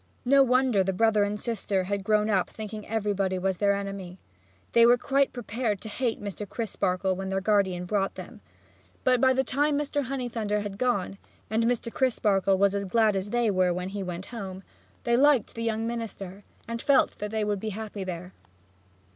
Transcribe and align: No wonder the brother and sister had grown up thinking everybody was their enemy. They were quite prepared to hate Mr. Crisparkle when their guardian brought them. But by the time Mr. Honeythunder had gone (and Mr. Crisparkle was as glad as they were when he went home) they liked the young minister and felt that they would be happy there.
No 0.25 0.41
wonder 0.41 0.83
the 0.83 0.93
brother 0.93 1.23
and 1.23 1.39
sister 1.39 1.83
had 1.83 2.03
grown 2.03 2.27
up 2.27 2.49
thinking 2.49 2.87
everybody 2.87 3.37
was 3.37 3.57
their 3.57 3.75
enemy. 3.75 4.17
They 4.71 4.83
were 4.83 4.97
quite 4.97 5.31
prepared 5.31 5.79
to 5.81 5.89
hate 5.89 6.19
Mr. 6.19 6.49
Crisparkle 6.49 7.15
when 7.15 7.29
their 7.29 7.39
guardian 7.39 7.85
brought 7.85 8.15
them. 8.15 8.41
But 9.03 9.21
by 9.21 9.33
the 9.33 9.43
time 9.43 9.77
Mr. 9.77 10.07
Honeythunder 10.07 10.63
had 10.63 10.79
gone 10.79 11.19
(and 11.51 11.65
Mr. 11.65 11.93
Crisparkle 11.93 12.57
was 12.57 12.73
as 12.73 12.85
glad 12.85 13.15
as 13.15 13.29
they 13.29 13.51
were 13.51 13.71
when 13.75 13.89
he 13.89 14.01
went 14.01 14.25
home) 14.33 14.63
they 15.03 15.15
liked 15.15 15.53
the 15.53 15.61
young 15.63 15.85
minister 15.85 16.43
and 16.67 16.81
felt 16.81 17.19
that 17.19 17.29
they 17.29 17.43
would 17.43 17.59
be 17.59 17.69
happy 17.69 18.03
there. 18.03 18.33